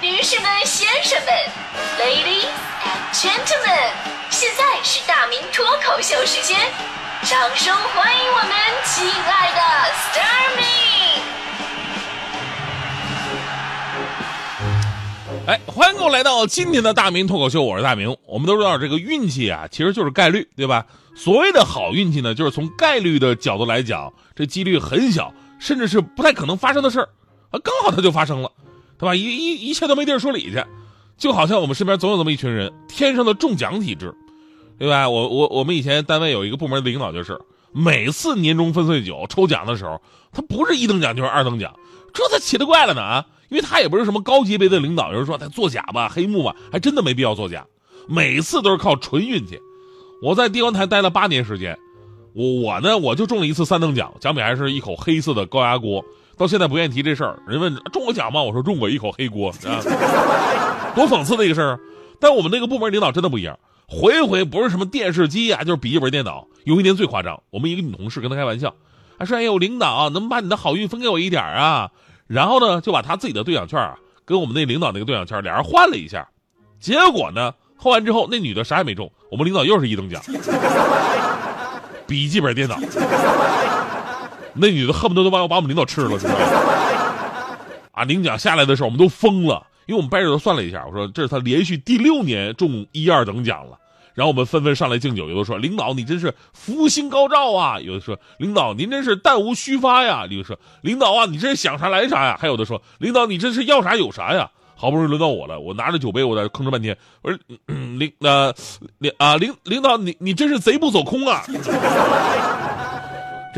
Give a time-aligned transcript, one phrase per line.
[0.00, 1.34] 女士们、先生们
[1.98, 2.46] ，Ladies
[2.84, 3.90] and Gentlemen，
[4.30, 6.56] 现在是大明脱口秀时间，
[7.24, 8.50] 掌声欢迎我们
[8.84, 9.60] 亲爱的
[9.92, 10.62] s t a r m y
[15.48, 18.16] 哎，欢迎各位来到今天的大明脱口秀，我是大明。
[18.24, 20.86] 我们都知道，这个运气啊，其实就是概率，对吧？
[21.16, 27.08] 所谓的好运气呢，就是从概率的角度来讲，这几率很小，甚至是不太可能发生的事儿，
[27.50, 28.48] 啊，刚好它就发生了，
[28.98, 29.14] 对吧？
[29.14, 30.64] 一一一切都没地儿说理去，
[31.16, 34.12] 就好像我们身边总有这么一群人，天生的中奖体质，
[34.78, 35.08] 对吧？
[35.08, 37.40] 我我我们以前单位有一个部门的领导就是，
[37.72, 40.00] 每次年终分岁酒抽奖的时候，
[40.32, 41.74] 他不是一等奖就是二等奖，
[42.12, 43.26] 这才奇了怪了呢啊！
[43.48, 47.66] 因为他也不是什么高级别的领导，有人说他作假吧、黑幕吧，还真的没必要作假，
[48.06, 49.58] 每次都是靠纯运气。
[50.22, 51.78] 我在地方台待了八年时间，
[52.34, 56.04] 我我呢我就中了一次三等奖，奖品还是一口黑色的高压锅。
[56.38, 58.40] 到现在不愿意提这事儿，人问中过奖吗？
[58.40, 59.82] 我说中过一口黑锅，啊，
[60.94, 61.78] 多讽刺的一个事儿。
[62.20, 66.46] 但我们那个部门领导真的不一样，回回不是什么电视机啊，就是笔记本电脑。
[66.64, 68.74] 有一年最夸张，我们一个女同事跟他开玩笑，
[69.18, 71.90] 还说：“哎呦，领导能不能把你的好运分给我一点啊？”
[72.26, 76.28] 然后呢，就把他自己的兑奖券啊，跟我们那领导那个兑奖券俩人换了一下，
[76.78, 80.20] 结果呢，换完之后那女的啥也没中，我们领导又是一等奖，
[82.06, 82.76] 笔记本电脑，
[84.60, 86.44] 那女的恨不得都把我把我们领导吃了，知道吗？
[87.92, 93.78] 啊，领奖下来的时候我们都疯了，因为我们掰着头算了一下，我说这是他连续第六年中一二等奖了。
[94.14, 104.50] 然后我们纷纷上来敬酒，有的说领导你真是福星高照啊，有的说领导您真是弹无虚发呀，有的说领导啊你这是想啥来啥呀，还有的说领导你这是要啥有啥呀。
[104.80, 107.38] 好不容易轮到我了，我拿着酒杯我在吭哧半天，我说
[107.96, 108.54] 领呃
[108.98, 111.42] 领啊领领导你你真是贼不走空啊。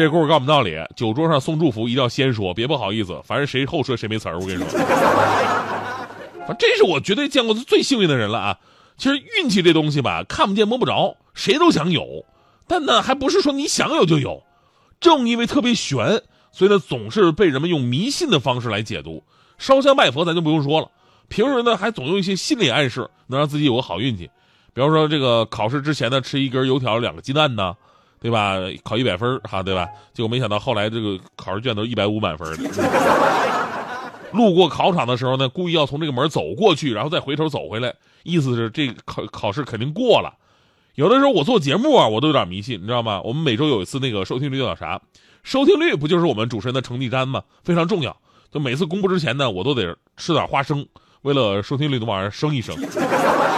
[0.01, 4.41] 这故事告诉我们道理，酒桌上送祝福一定要先说，别不好意思，反正谁后说谁没词儿。
[4.41, 4.67] 我跟你说，
[6.49, 8.59] 反这是我绝对见过最幸运的人了啊。
[8.97, 12.25] 其实运气这东西吧，看不见摸不着，谁都想有，
[12.67, 14.43] 但呢，还不是说你想有就有。
[15.01, 19.23] 正因为特别悬，所以呢，总是被人们用迷信的方式来解读。
[19.59, 20.91] 烧香拜佛咱就不用说了，
[21.29, 24.31] 平时呢还总用一些心理暗示，能让自己有个好运气。
[24.73, 27.75] 比方说这个考试之前呢，吃一根油条两个鸡蛋呢，
[28.21, 28.57] 对吧？
[28.85, 29.89] 考一百分哈，对吧？
[30.13, 32.71] 结果没想到后来这个考试卷都一百五满分的。
[34.33, 37.93] 路过考场的时候呢，故意要从这个门走过去，然后再回头走回来，
[38.23, 40.33] 意思是这考考试肯定过了。
[40.95, 43.21] 有的时候我做节目啊，我都有点迷信，你知道吗？
[43.25, 45.01] 我们每周有一次那个收听率调查，
[45.43, 47.43] 收听率不就是我们主持人的成绩单吗？
[47.65, 48.17] 非常重要。
[48.53, 50.87] 就每次公布之前呢，我都得吃点花生，
[51.23, 52.77] 为了收听率能往上升一升。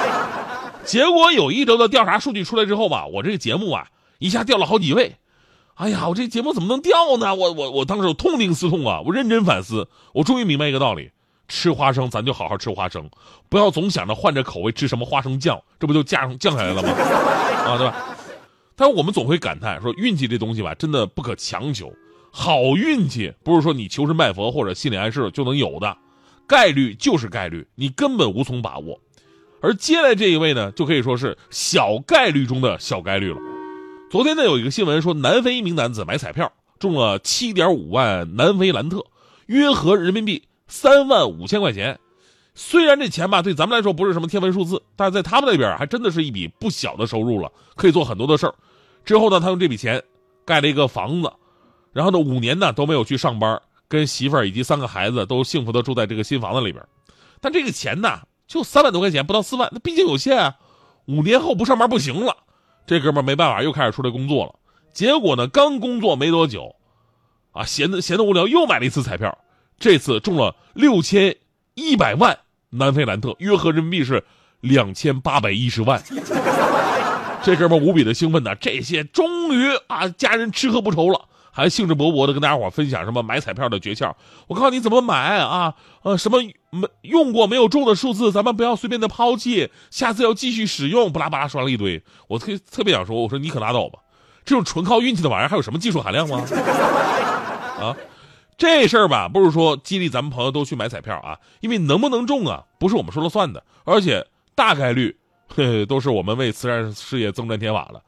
[0.85, 3.87] 结果有一周的调查数据出来之后吧，我这个节目啊，
[4.23, 5.17] 一下掉了好几位。
[5.75, 7.35] 哎呀，我这节目怎么能掉呢？
[7.35, 11.11] 我我我当时我痛定思痛啊，我认真反思，我终于明白一个道理：
[11.49, 13.11] 吃花生咱就好好吃花生，
[13.49, 16.89] 不要总想着换着口味吃什么花生酱，这不就降降下来了吗？
[17.67, 18.17] 啊，对吧？
[18.77, 21.93] 但是我们总会感叹说，运气这东西吧，真的不可强求。
[22.31, 25.97] 好运气不是说你求神拜佛或者心理暗示就能有的，
[26.47, 29.01] 概率就是概率，你根本无从把握。
[29.61, 33.39] 而接下来这一位呢，就可以说是小概率中的小概率了。
[34.13, 39.03] 昨天呢，有一个新闻说，南非一名男子买彩票中了七点五万南非兰特，
[39.47, 41.99] 约合人民币三万五千块钱。
[42.55, 48.55] 虽然这钱吧，对咱们来说不是什么天文数字，但是在他们那边还真的是一笔不小的收入了，可以做很多的事儿。
[49.03, 50.03] 之后呢，他用这笔钱
[50.45, 51.33] 盖了一个房子，
[51.95, 53.59] 然后呢，五年呢都没有去上班，
[53.89, 56.87] 跟媳妇儿以及三个孩子都幸福的住在这个新房子里边。
[57.41, 60.55] 但这个钱呢，就三万多块钱，不到四万，那毕竟有限啊。
[61.07, 62.37] 五年后不上班不行了。
[62.87, 64.55] 这哥们没办法，又开始出来工作了。
[64.93, 66.75] 结果呢，刚工作没多久，
[67.53, 69.39] 啊，闲的闲的无聊，又买了一次彩票，
[69.79, 71.37] 这次中了六千
[71.75, 72.39] 一百万
[72.71, 74.25] 南非兰特，约合人民币是
[74.61, 76.03] 两千八百一十万。
[77.43, 81.29] 这哥们无比的兴奋呐，这些终于啊，家人吃喝不愁了。
[81.53, 84.13] 还兴致勃勃的跟大家伙分享什么买彩票的诀窍。
[84.49, 91.13] 我告诉你怎么买啊，呃，什么没用过没有中的数字，咱们不要随便的抛弃，下次要继续使用。
[91.13, 93.99] 巴拉巴拉说了一堆，我特特别想说，我说你可拉倒吧，
[94.45, 96.43] 这种纯靠运气的玩意儿还有什么技术含量吗？
[97.79, 97.95] 啊，
[98.57, 105.17] 这事儿吧，不是说激励咱们朋友都去买彩票啊，因为能不能中啊，不是我们说了算的，而且大概率，
[105.49, 108.01] 嘿，都是我们为慈善事业增砖添瓦了。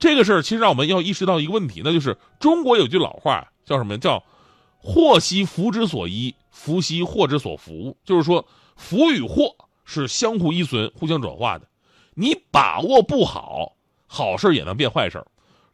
[0.00, 3.98] 这个事儿其实让我们要意识到一个问题，那就是中国有句老话叫什么？
[3.98, 4.24] 叫
[4.82, 7.96] “祸兮福之所依，福兮祸之所伏”。
[8.02, 9.54] 就是说，福与祸
[9.84, 11.68] 是相互依存、互相转化的。
[12.14, 13.76] 你把握不好，
[14.06, 15.22] 好事也能变坏事。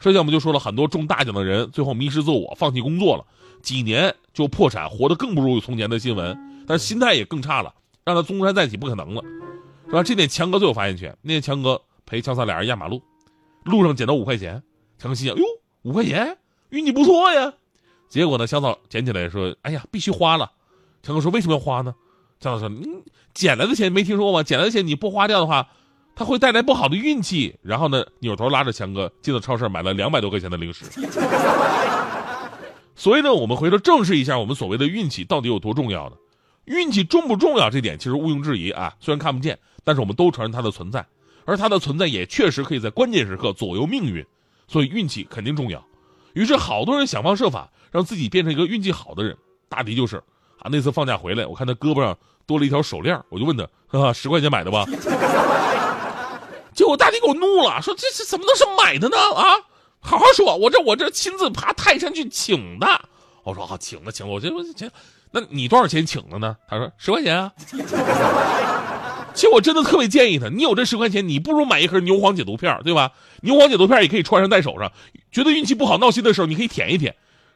[0.01, 3.25] 之前我们就说了很多中大奖的人，最后迷失自我，放弃工作了，
[3.63, 6.37] 几年就破产，活得更不如从前的新闻，
[6.67, 7.73] 但是心态也更差了，
[8.05, 9.23] 让他东山再起不可能了，
[9.87, 10.03] 是吧？
[10.03, 11.17] 这点强哥最有发言权。
[11.23, 13.01] 那天强哥陪强嫂俩人压马路，
[13.67, 14.63] 路上捡到五块钱，
[14.97, 15.45] 强哥心想：哟，
[15.83, 16.39] 五块钱，
[16.71, 17.53] 运气不错呀。
[18.09, 20.51] 结果呢，香草捡起来说：“哎呀，必须花了。”
[21.03, 21.95] 强哥说：“为什么要花呢？”
[22.41, 22.87] 强嫂说：“你
[23.35, 24.43] 捡来的钱没听说过吗？
[24.43, 25.69] 捡来的钱你不花掉的话，
[26.15, 30.85] 它会带来不好的运气。”然后呢，扭头拉着强哥进了超市，买了两百多块钱的零食。
[32.95, 36.17] 所以呢，我们回头正视一下我们所谓的运气到底有多重要呢？
[36.65, 37.69] 运气重不重要？
[37.69, 38.95] 这点其实毋庸置疑啊。
[39.01, 41.05] 虽然看不见，但是我们都承认它的存在，
[41.47, 44.27] 而他的存在也确实可以在关键时刻左右命运。
[44.69, 45.83] 所以运气肯定重要。
[46.35, 49.35] 于是好多人想方设法让自己变成一个运气好的人。
[49.69, 50.17] 大迪就是
[50.59, 54.85] 啊，那次放假回来，我看他胳膊上多了一条手链，我就问他：“哈哈，十块钱买的吧？”
[56.75, 59.17] 结果大迪给我怒了，说：“这是怎么能是买的呢？
[59.17, 59.45] 啊！”
[60.03, 62.87] 好好说，我这我这亲自爬泰山去请的。
[63.45, 64.91] 我说好，请的请我这我请，
[65.31, 66.57] 那你多少钱请的呢？
[66.69, 67.53] 他说十块钱啊。
[69.37, 73.13] 其实我真的特别建议他，你有这十块钱，你不如买一盒牛黄解毒片，对吧？
[73.43, 74.91] 牛黄解毒片也可以穿上戴手上，
[75.31, 77.15] 觉得运气不好闹心的时候，你可以舔一舔，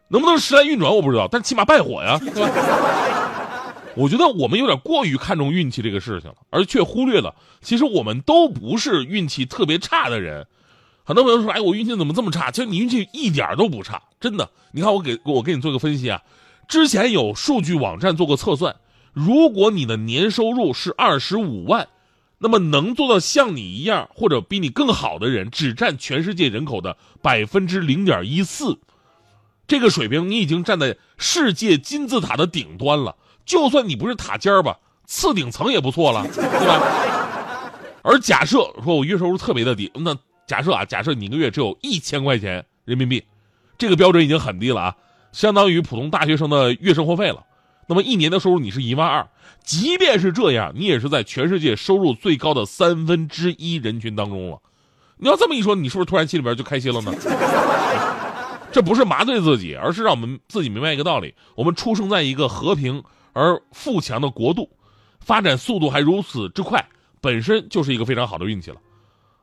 [0.09, 2.21] 能不能时来运转我不知道，但起码败火呀，
[3.97, 10.47] 我觉得我们有点过于看重运气这个事情了，而却忽略了，其实我们都不是运气特别差的人。
[11.03, 14.49] 很多朋友说：“哎，我运气怎么这么差？”其实你运气一点都不差，真的。
[14.71, 16.21] 你看，我给我给你做个分析啊。
[16.69, 18.77] 之前有数据网站做过测算，
[19.12, 21.88] 如果你的年收入是二十五万，
[22.38, 28.78] 那么能做到像你一样或者比你更好的人，只占全世界人口的百分之零点一四。
[29.66, 33.16] 这个水平，你已经站在世界金字塔的顶端了。
[33.44, 37.70] 就算你不是塔尖儿吧，次顶层也不错了，对吧？
[38.02, 40.16] 而假设说我月收入特别的低，那。
[40.46, 43.22] 假设啊，假设你一个月只有一千块钱人民币，
[43.78, 44.96] 这个标准已经很低了啊，
[45.30, 47.44] 相当于普通大学生的月生活费了。
[47.90, 49.28] 那么一年的收入你是一万二，
[49.64, 54.60] 即便是这样，你也是在全世界收入最高的三分之一人群当中了。
[55.16, 57.12] 你要这么一说，你是不是突然心里边就开心了呢？
[58.70, 63.02] 这不是麻醉自己，而是让我们自己明白一个道理：我们出生在一个和平
[63.32, 64.70] 而富强的国度，
[65.19, 66.86] 发展速度还如此之快，
[67.20, 68.76] 本身就是一个非常好的运气了。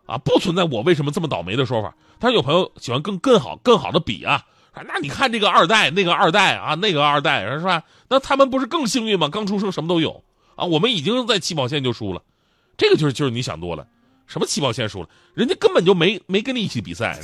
[0.06, 1.94] 啊，不存在我为什么这么倒霉的说法。
[2.18, 4.42] 但是有朋友喜欢更更好、更好的比啊，
[4.88, 7.84] 那你看这个二代，那个二代啊，那个二代是吧？
[8.10, 9.30] 那他们不是更幸运吗？
[9.30, 10.24] 刚出生什么都有
[10.56, 12.22] 啊，我们已经在起跑线就输了，
[12.78, 13.88] 这个就是就是你想多了。
[14.28, 15.10] 什么起跑线输了？
[15.34, 17.18] 人家根本就没没跟你一起比赛。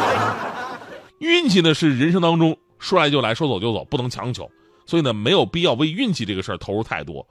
[1.18, 4.50] 运气呢是人生当中说来就来说走就走，不能强求，
[4.84, 7.26] 所以呢没有必要为运气这个事儿投入太多。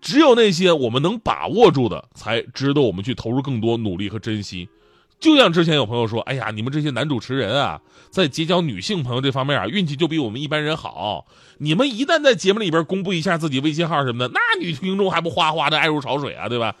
[0.00, 4.68] 只有那些我们能把握住的，才值得我们去投入更多努力和珍惜。
[5.18, 7.80] 就像之前有朋友说：“哎呀，你们这些男主持人啊，
[8.10, 11.26] 在结交女性朋友这方面啊，运气就比我们一般人好。
[11.58, 16.74] 你们一旦在节目里边公布一下自己微信号什么的，那女听众还不哗哗的爱如潮水啊，对吧？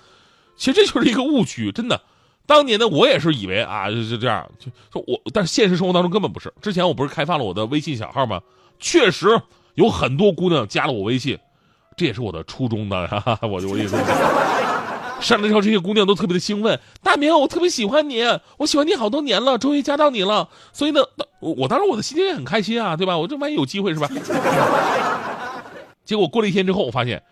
[0.56, 2.00] 其实这就是一个误区，真的。
[2.44, 6.52] 当年呢，我也是以为啊，就就这样，就说我，但是现实生活当中根本不是。
[6.60, 8.40] 之前我不是开放了我的微信小号吗？
[8.78, 9.28] 确实
[9.74, 11.38] 有很多姑娘加了我微信。”
[11.96, 13.96] 这也是我的初衷的，哈哈，我我意思。
[15.20, 16.78] 上来之后，这些姑娘都特别的兴奋。
[17.02, 18.22] 大明，我特别喜欢你，
[18.58, 20.48] 我喜欢你好多年了，终于加到你了。
[20.72, 21.00] 所以呢，
[21.40, 23.16] 我我当时我的心情也很开心啊，对吧？
[23.16, 24.08] 我这万一有机会是吧？
[26.04, 27.22] 结果过了一天之后，我发现，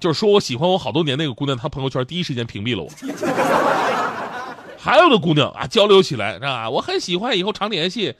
[0.00, 2.90] 就是说我喜欢我好多年那个姑娘，她朋友圈第一时间屏蔽了我。
[4.78, 6.68] 还有的姑娘啊，交流起来是吧？
[6.68, 8.14] 我很喜欢，以后常联系，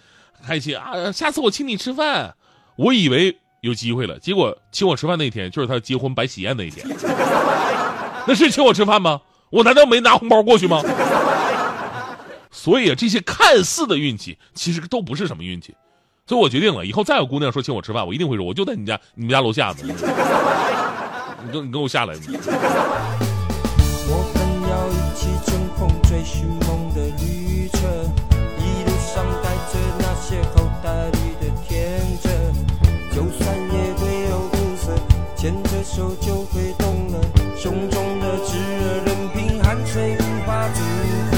[0.46, 1.10] 开心啊！
[1.12, 2.34] 下次我请你吃饭。
[2.76, 3.38] 我以为。
[3.62, 6.84] 有机会了，结果请我吃饭那天就是她结婚摆喜宴那一天，
[8.26, 9.20] 那是请我吃饭吗？
[9.50, 10.80] 我难道没拿红包过去吗？
[12.50, 15.74] 所以这些看似的运气其实都不是什么运气。
[16.26, 19.74] 所以我决定了以后再有姑娘说请我吃饭我一定会说我就在你家你们家楼下
[21.44, 22.20] 你跟你跟我下来我
[24.32, 27.80] 们要一起乘风追寻梦的旅程
[28.58, 32.30] 一路上带着那些口袋里的天真。
[33.10, 34.00] 就算也会
[34.30, 34.94] 有苦涩
[35.36, 37.01] 牵着手就会懂
[37.62, 40.80] 胸中的炙热任凭汗水无法阻
[41.30, 41.36] 隔。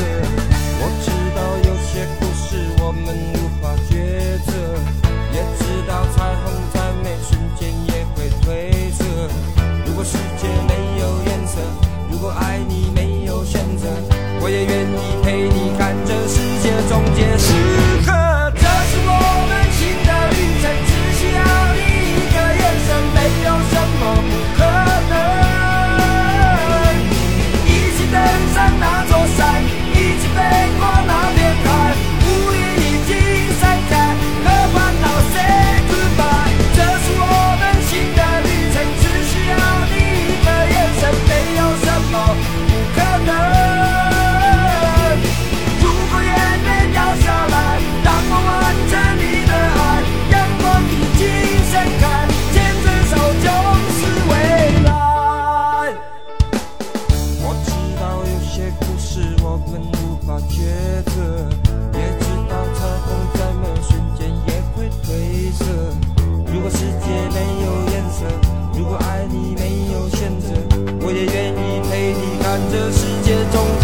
[0.81, 1.39] 我知道
[1.69, 3.93] 有些故事我们无法抉
[4.47, 4.51] 择，
[5.35, 9.05] 也知道彩虹再美瞬间也会褪色。
[9.85, 11.61] 如果世界没有颜色，
[12.11, 13.87] 如果爱你没有选择，
[14.41, 17.94] 我也愿意陪你看这世界终结时。
[71.07, 73.84] 我也愿意陪你看这世界终。